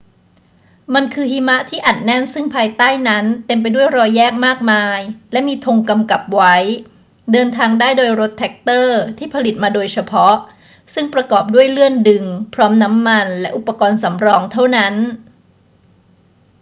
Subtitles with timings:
[0.93, 4.99] มันคือหิมะที่อัดแน่นซึ่งภายใต้นั้นเต็มไปด้วยรอยแยกมากมาย
[5.31, 6.55] และมีธงกำกับไว้
[7.31, 10.33] เดินทางได้โดยรถแทรกเตอร์ที่ผลิตมาโดยเฉพาะ
[10.93, 14.95] ซึ่งประกอบด้วยเลื่อนดึงพร้อมน้ำมันและอุปกรณ์สำรองเท่านั้น